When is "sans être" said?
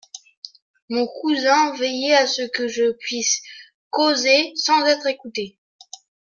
4.55-5.05